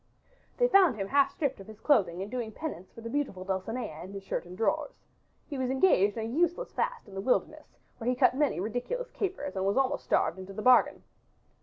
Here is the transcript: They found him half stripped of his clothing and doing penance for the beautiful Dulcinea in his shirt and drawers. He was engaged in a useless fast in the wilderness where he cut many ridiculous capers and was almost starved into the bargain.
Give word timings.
They 0.57 0.67
found 0.67 0.95
him 0.95 1.07
half 1.09 1.29
stripped 1.29 1.59
of 1.59 1.67
his 1.67 1.79
clothing 1.79 2.23
and 2.23 2.31
doing 2.31 2.51
penance 2.51 2.91
for 2.91 3.01
the 3.01 3.09
beautiful 3.11 3.43
Dulcinea 3.43 4.01
in 4.03 4.13
his 4.13 4.23
shirt 4.23 4.45
and 4.47 4.57
drawers. 4.57 4.95
He 5.45 5.59
was 5.59 5.69
engaged 5.69 6.17
in 6.17 6.25
a 6.25 6.27
useless 6.39 6.71
fast 6.73 7.07
in 7.07 7.13
the 7.13 7.21
wilderness 7.21 7.77
where 7.99 8.09
he 8.09 8.15
cut 8.15 8.33
many 8.35 8.59
ridiculous 8.59 9.11
capers 9.11 9.55
and 9.55 9.63
was 9.63 9.77
almost 9.77 10.05
starved 10.05 10.39
into 10.39 10.53
the 10.53 10.63
bargain. 10.63 11.03